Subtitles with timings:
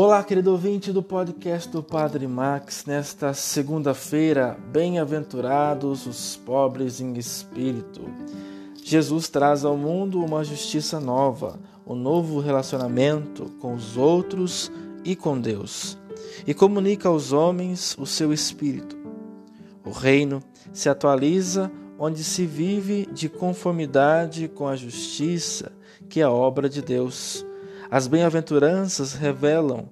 [0.00, 2.84] Olá, querido ouvinte do podcast do Padre Max.
[2.86, 8.02] Nesta segunda-feira, bem-aventurados os pobres em espírito.
[8.84, 14.70] Jesus traz ao mundo uma justiça nova, um novo relacionamento com os outros
[15.04, 15.98] e com Deus,
[16.46, 18.96] e comunica aos homens o seu espírito.
[19.84, 20.40] O reino
[20.72, 25.72] se atualiza onde se vive de conformidade com a justiça,
[26.08, 27.44] que é a obra de Deus
[27.90, 29.88] as bem-aventuranças revelam,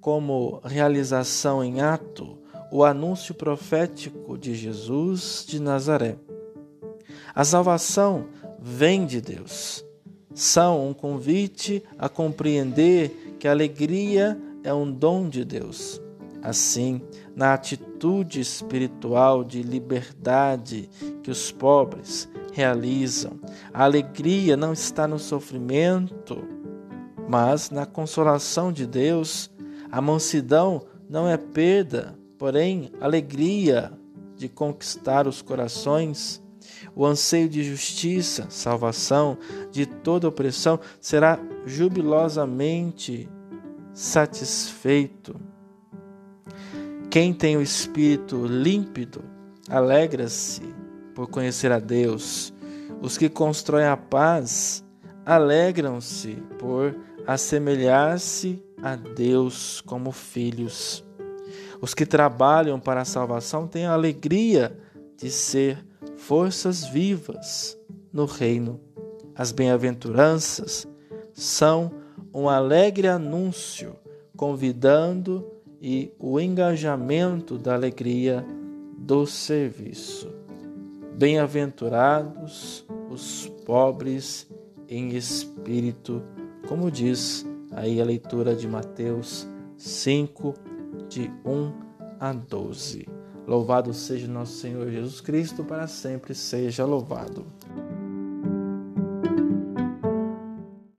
[0.00, 2.38] como realização em ato,
[2.72, 6.16] o anúncio profético de Jesus de Nazaré.
[7.34, 8.26] A salvação
[8.58, 9.84] vem de Deus.
[10.34, 16.00] São um convite a compreender que a alegria é um dom de Deus.
[16.42, 17.00] Assim,
[17.34, 20.88] na atitude espiritual de liberdade
[21.22, 23.38] que os pobres realizam,
[23.72, 26.53] a alegria não está no sofrimento,
[27.28, 29.50] mas na consolação de Deus,
[29.90, 33.92] a mansidão não é perda, porém alegria
[34.36, 36.42] de conquistar os corações.
[36.94, 39.38] O anseio de justiça, salvação
[39.70, 43.28] de toda opressão será jubilosamente
[43.92, 45.40] satisfeito.
[47.10, 49.22] Quem tem o espírito límpido
[49.68, 50.62] alegra-se
[51.14, 52.52] por conhecer a Deus.
[53.00, 54.84] Os que constroem a paz
[55.24, 61.04] alegram-se por assemelhar-se a Deus como filhos.
[61.80, 64.76] Os que trabalham para a salvação têm a alegria
[65.16, 65.84] de ser
[66.16, 67.78] forças vivas
[68.12, 68.80] no reino.
[69.34, 70.86] As bem-aventuranças
[71.32, 71.90] são
[72.32, 73.96] um alegre anúncio,
[74.36, 75.46] convidando
[75.80, 78.44] e o engajamento da alegria
[78.96, 80.32] do serviço.
[81.16, 84.48] Bem-aventurados os pobres
[84.88, 86.22] em espírito
[86.68, 90.54] como diz aí a leitura de Mateus 5,
[91.08, 91.72] de 1
[92.20, 93.06] a 12.
[93.46, 97.44] Louvado seja nosso Senhor Jesus Cristo, para sempre seja louvado.